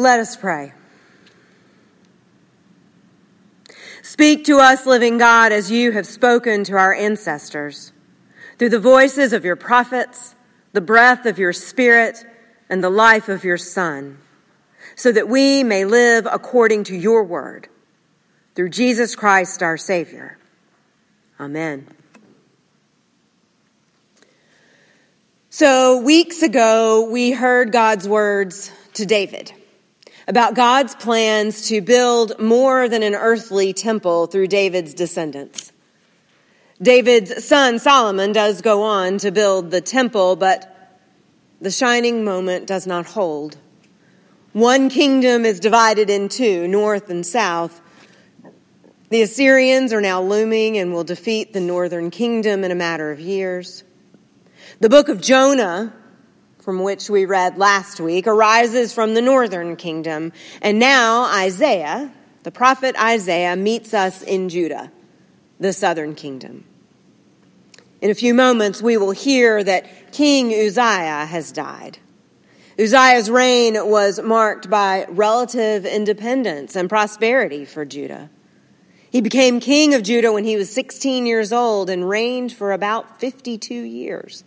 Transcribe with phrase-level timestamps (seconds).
[0.00, 0.72] Let us pray.
[4.00, 7.92] Speak to us, living God, as you have spoken to our ancestors,
[8.58, 10.34] through the voices of your prophets,
[10.72, 12.24] the breath of your Spirit,
[12.70, 14.16] and the life of your Son,
[14.96, 17.68] so that we may live according to your word.
[18.54, 20.38] Through Jesus Christ, our Savior.
[21.38, 21.86] Amen.
[25.50, 29.52] So, weeks ago, we heard God's words to David
[30.30, 35.72] about God's plans to build more than an earthly temple through David's descendants.
[36.80, 41.02] David's son Solomon does go on to build the temple, but
[41.60, 43.56] the shining moment does not hold.
[44.52, 47.80] One kingdom is divided in two, north and south.
[49.08, 53.18] The Assyrians are now looming and will defeat the northern kingdom in a matter of
[53.18, 53.82] years.
[54.78, 55.92] The book of Jonah
[56.70, 60.32] from which we read last week, arises from the northern kingdom.
[60.62, 62.12] And now Isaiah,
[62.44, 64.92] the prophet Isaiah, meets us in Judah,
[65.58, 66.62] the southern kingdom.
[68.00, 71.98] In a few moments, we will hear that King Uzziah has died.
[72.78, 78.30] Uzziah's reign was marked by relative independence and prosperity for Judah.
[79.10, 83.18] He became king of Judah when he was 16 years old and reigned for about
[83.18, 84.44] 52 years.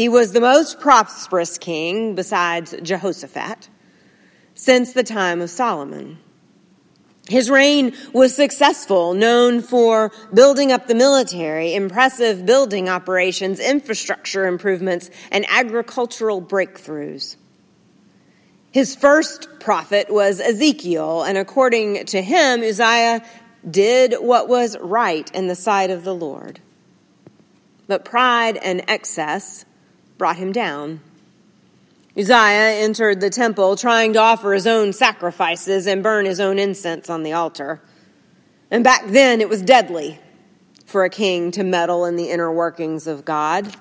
[0.00, 3.68] He was the most prosperous king, besides Jehoshaphat,
[4.54, 6.16] since the time of Solomon.
[7.28, 15.10] His reign was successful, known for building up the military, impressive building operations, infrastructure improvements,
[15.30, 17.36] and agricultural breakthroughs.
[18.72, 23.22] His first prophet was Ezekiel, and according to him, Uzziah
[23.70, 26.58] did what was right in the sight of the Lord.
[27.86, 29.66] But pride and excess
[30.20, 31.00] brought him down.
[32.14, 37.08] Uzziah entered the temple trying to offer his own sacrifices and burn his own incense
[37.08, 37.80] on the altar.
[38.70, 40.20] And back then it was deadly
[40.84, 43.74] for a king to meddle in the inner workings of God.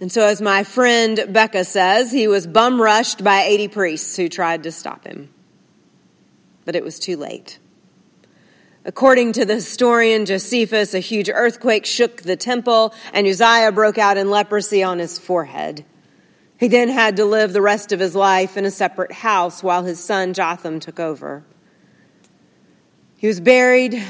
[0.00, 4.28] And so, as my friend Becca says, he was bum rushed by 80 priests who
[4.28, 5.34] tried to stop him.
[6.64, 7.58] But it was too late.
[8.88, 14.16] According to the historian Josephus, a huge earthquake shook the temple, and Uzziah broke out
[14.16, 15.84] in leprosy on his forehead.
[16.58, 19.84] He then had to live the rest of his life in a separate house while
[19.84, 21.44] his son Jotham took over.
[23.18, 24.02] He was buried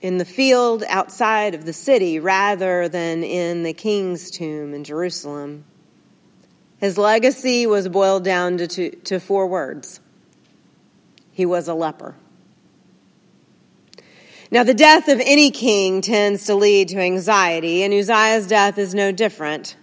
[0.00, 5.64] in the field outside of the city rather than in the king's tomb in Jerusalem.
[6.78, 10.00] His legacy was boiled down to, two, to four words
[11.30, 12.16] he was a leper.
[14.54, 18.94] Now, the death of any king tends to lead to anxiety, and Uzziah's death is
[18.94, 19.74] no different.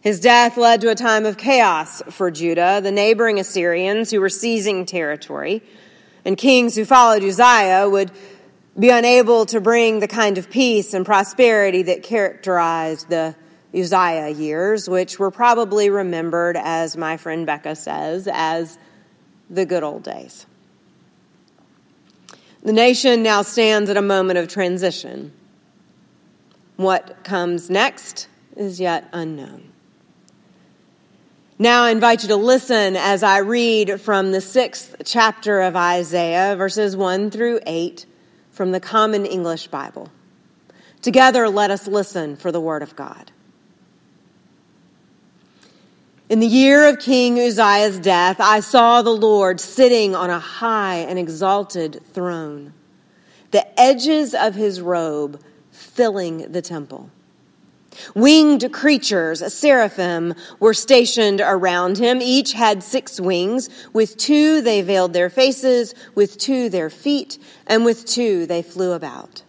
[0.00, 4.30] His death led to a time of chaos for Judah, the neighboring Assyrians who were
[4.30, 5.62] seizing territory,
[6.24, 8.10] and kings who followed Uzziah would
[8.78, 13.36] be unable to bring the kind of peace and prosperity that characterized the
[13.78, 18.78] Uzziah years, which were probably remembered, as my friend Becca says, as
[19.50, 20.46] the good old days.
[22.64, 25.32] The nation now stands at a moment of transition.
[26.76, 28.26] What comes next
[28.56, 29.70] is yet unknown.
[31.58, 36.56] Now I invite you to listen as I read from the sixth chapter of Isaiah,
[36.56, 38.06] verses 1 through 8,
[38.50, 40.10] from the Common English Bible.
[41.02, 43.30] Together, let us listen for the Word of God.
[46.30, 50.96] In the year of King Uzziah's death, I saw the Lord sitting on a high
[50.96, 52.72] and exalted throne,
[53.50, 55.38] the edges of his robe
[55.70, 57.10] filling the temple.
[58.14, 62.22] Winged creatures, seraphim, were stationed around him.
[62.22, 63.68] Each had six wings.
[63.92, 68.92] With two they veiled their faces, with two their feet, and with two they flew
[68.92, 69.42] about.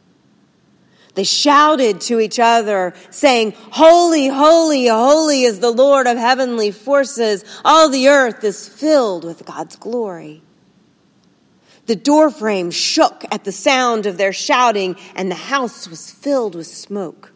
[1.16, 7.44] They shouted to each other, saying, Holy, holy, holy is the Lord of heavenly forces.
[7.64, 10.44] All the earth is filled with God's glory.
[11.86, 16.68] The doorframe shook at the sound of their shouting, and the house was filled with
[16.68, 17.32] smoke.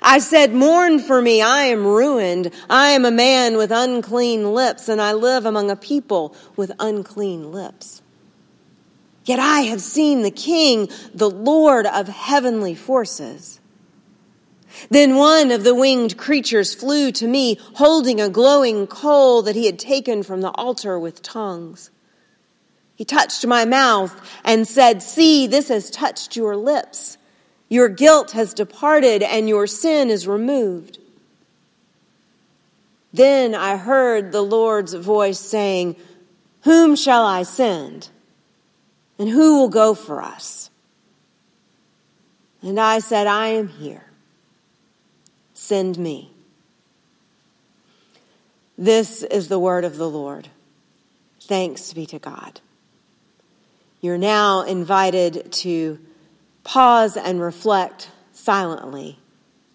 [0.00, 2.52] I said, Mourn for me, I am ruined.
[2.70, 7.50] I am a man with unclean lips, and I live among a people with unclean
[7.50, 8.02] lips.
[9.24, 13.60] Yet I have seen the King, the Lord of heavenly forces.
[14.90, 19.66] Then one of the winged creatures flew to me, holding a glowing coal that he
[19.66, 21.90] had taken from the altar with tongues.
[22.96, 27.18] He touched my mouth and said, See, this has touched your lips.
[27.68, 30.98] Your guilt has departed and your sin is removed.
[33.12, 35.96] Then I heard the Lord's voice saying,
[36.62, 38.10] Whom shall I send?
[39.18, 40.70] And who will go for us?
[42.62, 44.06] And I said, I am here.
[45.52, 46.32] Send me.
[48.76, 50.48] This is the word of the Lord.
[51.40, 52.60] Thanks be to God.
[54.00, 55.98] You're now invited to
[56.64, 59.18] pause and reflect silently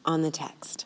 [0.04, 0.86] on the text.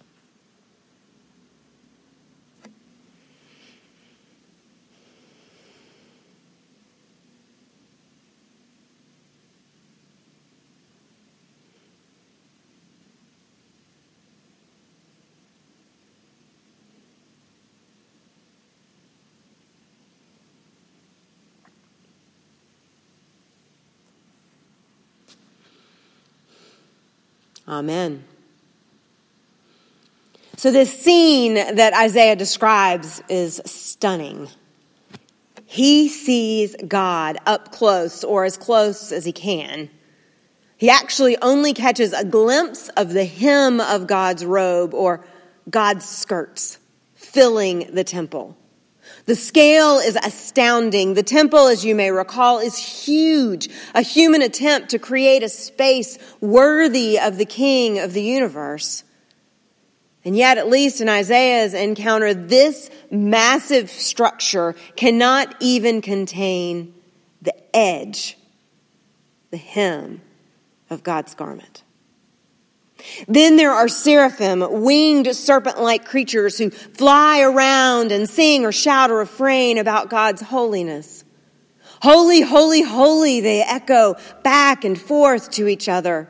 [27.67, 28.23] Amen.
[30.57, 34.49] So, this scene that Isaiah describes is stunning.
[35.65, 39.89] He sees God up close, or as close as he can.
[40.77, 45.25] He actually only catches a glimpse of the hem of God's robe or
[45.69, 46.77] God's skirts
[47.15, 48.57] filling the temple.
[49.25, 51.13] The scale is astounding.
[51.13, 56.17] The temple, as you may recall, is huge, a human attempt to create a space
[56.41, 59.03] worthy of the king of the universe.
[60.25, 66.93] And yet, at least in Isaiah's encounter, this massive structure cannot even contain
[67.41, 68.37] the edge,
[69.51, 70.21] the hem
[70.89, 71.83] of God's garment.
[73.27, 79.11] Then there are seraphim, winged serpent like creatures who fly around and sing or shout
[79.11, 81.23] a refrain about God's holiness.
[82.01, 86.29] Holy, holy, holy, they echo back and forth to each other,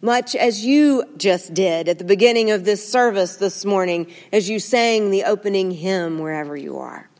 [0.00, 4.60] much as you just did at the beginning of this service this morning as you
[4.60, 7.10] sang the opening hymn wherever you are.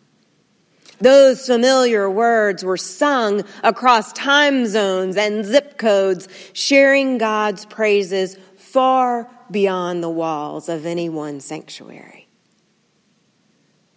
[1.01, 8.39] Those familiar words were sung across time zones and zip codes, sharing God's praises
[8.77, 12.29] far beyond the walls of any one sanctuary.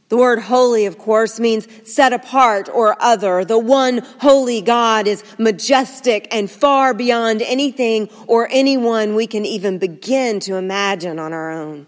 [0.08, 3.44] The word holy, of course, means set apart or other.
[3.44, 9.80] The one holy God is majestic and far beyond anything or anyone we can even
[9.80, 11.86] begin to imagine on our own.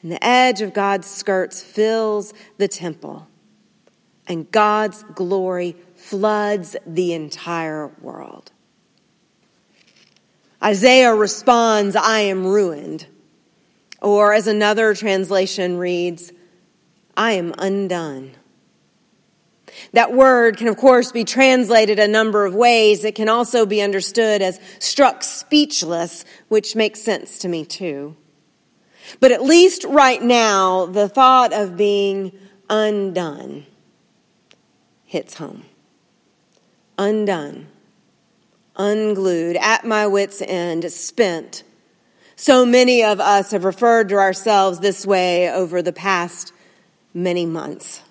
[0.00, 3.28] And the edge of God's skirts fills the temple,
[4.26, 8.50] and God's glory floods the entire world.
[10.62, 13.06] Isaiah responds, I am ruined.
[14.02, 16.32] Or as another translation reads,
[17.16, 18.32] I am undone.
[19.92, 23.04] That word can, of course, be translated a number of ways.
[23.04, 28.16] It can also be understood as struck speechless, which makes sense to me too.
[29.18, 32.32] But at least right now, the thought of being
[32.68, 33.66] undone
[35.04, 35.64] hits home.
[36.98, 37.66] Undone
[38.80, 41.62] unglued, at my wits' end, spent.
[42.36, 46.52] So many of us have referred to ourselves this way over the past
[47.12, 48.02] many months.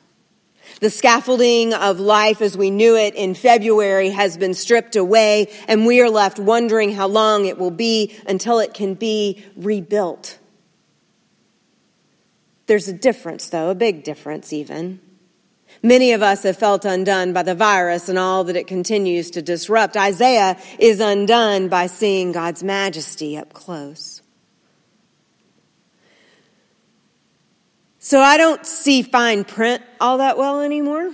[0.81, 5.85] The scaffolding of life as we knew it in February has been stripped away, and
[5.85, 10.37] we are left wondering how long it will be until it can be rebuilt.
[12.67, 14.99] There's a difference, though, a big difference even.
[15.81, 19.41] Many of us have felt undone by the virus and all that it continues to
[19.41, 19.95] disrupt.
[19.95, 24.21] Isaiah is undone by seeing God's majesty up close.
[27.99, 31.11] So I don't see fine print all that well anymore.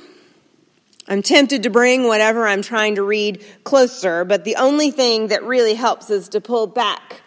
[1.08, 5.44] I'm tempted to bring whatever I'm trying to read closer, but the only thing that
[5.44, 7.22] really helps is to pull back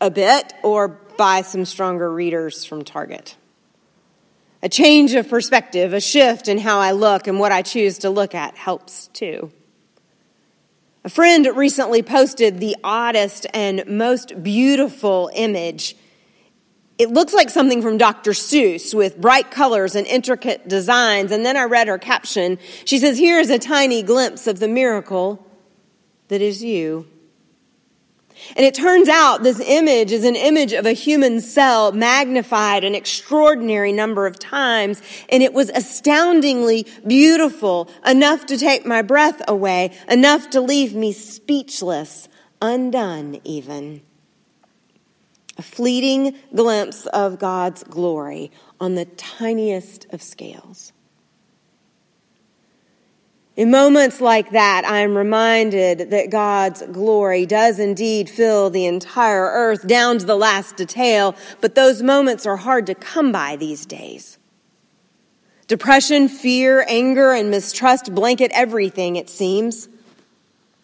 [0.00, 3.36] a bit or buy some stronger readers from Target.
[4.62, 8.10] A change of perspective, a shift in how I look and what I choose to
[8.10, 9.50] look at helps too.
[11.04, 15.94] A friend recently posted the oddest and most beautiful image.
[16.98, 18.32] It looks like something from Dr.
[18.32, 21.30] Seuss with bright colors and intricate designs.
[21.30, 22.58] And then I read her caption.
[22.86, 25.46] She says, Here is a tiny glimpse of the miracle
[26.28, 27.06] that is you.
[28.56, 32.94] And it turns out this image is an image of a human cell magnified an
[32.94, 35.02] extraordinary number of times.
[35.28, 41.12] And it was astoundingly beautiful, enough to take my breath away, enough to leave me
[41.12, 42.28] speechless,
[42.60, 44.02] undone even.
[45.58, 50.92] A fleeting glimpse of God's glory on the tiniest of scales.
[53.56, 59.44] In moments like that, I am reminded that God's glory does indeed fill the entire
[59.44, 63.86] earth down to the last detail, but those moments are hard to come by these
[63.86, 64.36] days.
[65.68, 69.88] Depression, fear, anger, and mistrust blanket everything, it seems.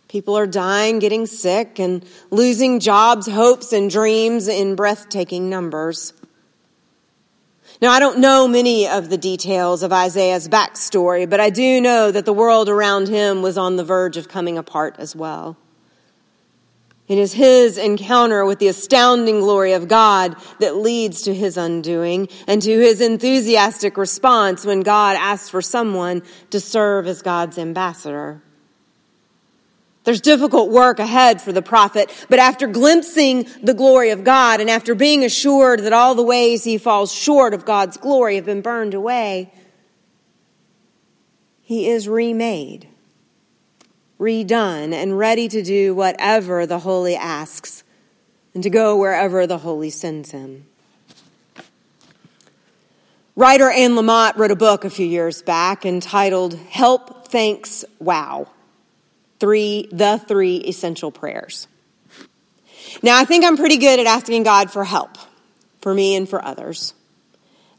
[0.09, 6.14] People are dying, getting sick, and losing jobs, hopes, and dreams in breathtaking numbers.
[7.82, 12.12] Now, I don't know many of the details of Isaiah's backstory, but I do know
[12.12, 15.56] that the world around him was on the verge of coming apart as well.
[17.08, 22.28] It is his encounter with the astounding glory of God that leads to his undoing
[22.46, 28.44] and to his enthusiastic response when God asks for someone to serve as God's ambassador.
[30.04, 34.68] There's difficult work ahead for the prophet, but after glimpsing the glory of God and
[34.68, 38.62] after being assured that all the ways he falls short of God's glory have been
[38.62, 39.52] burned away,
[41.62, 42.88] he is remade,
[44.18, 47.85] redone, and ready to do whatever the Holy asks
[48.54, 50.66] and to go wherever the Holy sends him.
[53.37, 58.49] Writer Anne Lamott wrote a book a few years back entitled Help, Thanks, Wow
[59.42, 61.66] three, the three essential prayers.
[63.02, 65.18] Now, I think I'm pretty good at asking God for help
[65.80, 66.94] for me and for others.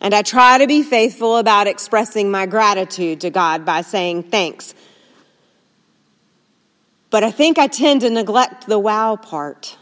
[0.01, 4.75] And I try to be faithful about expressing my gratitude to God by saying thanks.
[7.09, 9.77] But I think I tend to neglect the wow part.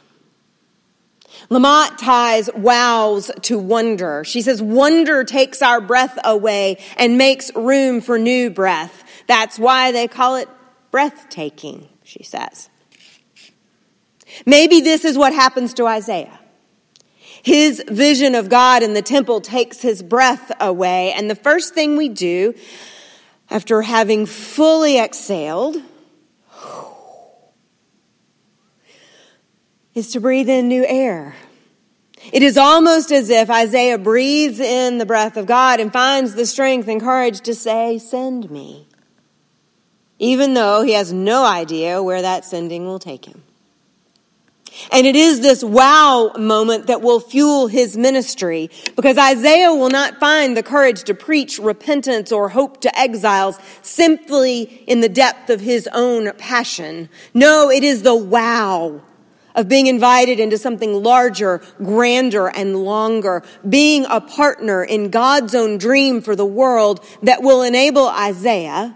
[1.49, 4.23] Lamott ties wows to wonder.
[4.23, 9.03] She says, wonder takes our breath away and makes room for new breath.
[9.25, 10.47] That's why they call it
[10.91, 12.69] breathtaking, she says.
[14.45, 16.39] Maybe this is what happens to Isaiah.
[17.43, 21.97] His vision of God in the temple takes his breath away, and the first thing
[21.97, 22.53] we do
[23.49, 25.77] after having fully exhaled
[29.93, 31.35] is to breathe in new air.
[32.31, 36.45] It is almost as if Isaiah breathes in the breath of God and finds the
[36.45, 38.87] strength and courage to say, Send me
[40.21, 43.43] even though he has no idea where that sending will take him.
[44.91, 50.19] And it is this wow moment that will fuel his ministry because Isaiah will not
[50.19, 55.59] find the courage to preach repentance or hope to exiles simply in the depth of
[55.59, 57.09] his own passion.
[57.33, 59.01] No, it is the wow
[59.55, 65.79] of being invited into something larger, grander, and longer, being a partner in God's own
[65.79, 68.95] dream for the world that will enable Isaiah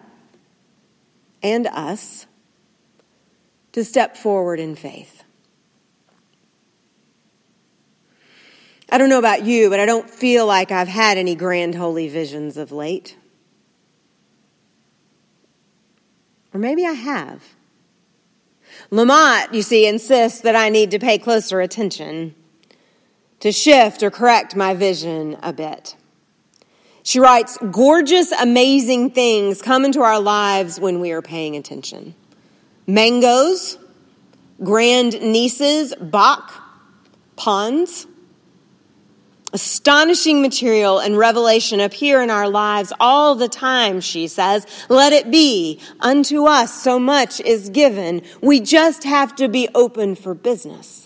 [1.46, 2.26] and us
[3.72, 5.24] to step forward in faith.
[8.90, 12.10] I don't know about you, but I don't feel like I've had any grand holy
[12.10, 13.16] visions of late.
[16.52, 17.44] Or maybe I have.
[18.90, 22.34] Lamott, you see, insists that I need to pay closer attention,
[23.40, 25.96] to shift or correct my vision a bit.
[27.06, 32.16] She writes, gorgeous, amazing things come into our lives when we are paying attention.
[32.88, 33.78] Mangoes,
[34.64, 36.52] grand nieces, Bach,
[37.36, 38.08] ponds.
[39.54, 44.66] Astonishing material and revelation appear in our lives all the time, she says.
[44.90, 45.80] Let it be.
[46.00, 48.24] Unto us so much is given.
[48.42, 51.05] We just have to be open for business.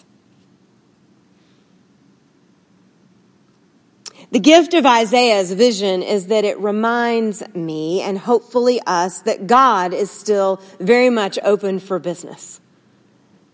[4.32, 9.92] The gift of Isaiah's vision is that it reminds me and hopefully us that God
[9.92, 12.62] is still very much open for business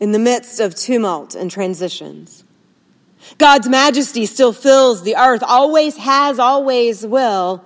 [0.01, 2.44] in the midst of tumult and transitions.
[3.38, 7.63] God's majesty still fills the earth, always has, always will.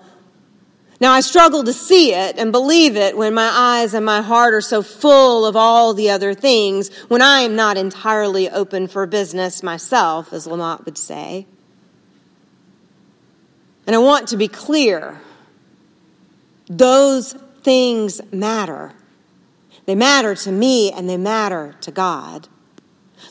[1.02, 4.54] Now, I struggle to see it and believe it when my eyes and my heart
[4.54, 9.08] are so full of all the other things, when I am not entirely open for
[9.08, 11.48] business myself, as Lamott would say.
[13.90, 15.20] And I want to be clear
[16.68, 18.94] those things matter.
[19.88, 22.48] They matter to me and they matter to God.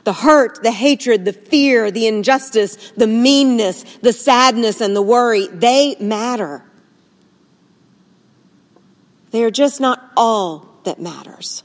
[0.03, 5.47] The hurt, the hatred, the fear, the injustice, the meanness, the sadness, and the worry,
[5.47, 6.65] they matter.
[9.31, 11.62] They are just not all that matters.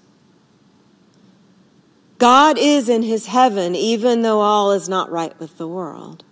[2.20, 6.24] God is in his heaven, even though all is not right with the world.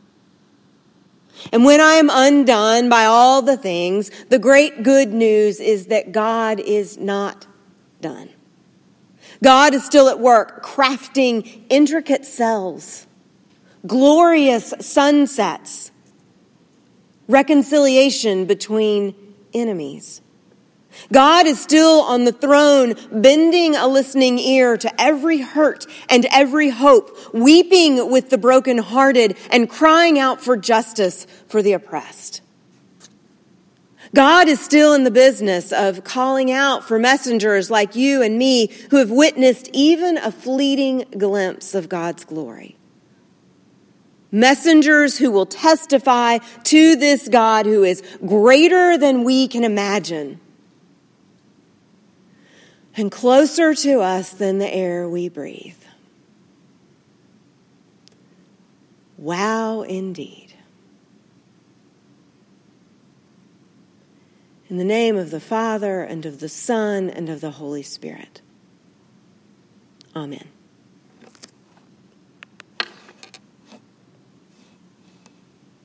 [1.51, 6.11] And when I am undone by all the things, the great good news is that
[6.11, 7.47] God is not
[8.01, 8.29] done.
[9.43, 13.07] God is still at work crafting intricate cells,
[13.87, 15.91] glorious sunsets,
[17.27, 19.15] reconciliation between
[19.53, 20.21] enemies,
[21.11, 26.69] God is still on the throne, bending a listening ear to every hurt and every
[26.69, 32.41] hope, weeping with the brokenhearted and crying out for justice for the oppressed.
[34.13, 38.67] God is still in the business of calling out for messengers like you and me
[38.89, 42.75] who have witnessed even a fleeting glimpse of God's glory.
[44.33, 50.39] Messengers who will testify to this God who is greater than we can imagine
[52.95, 55.75] and closer to us than the air we breathe.
[59.17, 60.53] Wow, indeed.
[64.69, 68.41] In the name of the Father, and of the Son, and of the Holy Spirit.
[70.15, 70.47] Amen.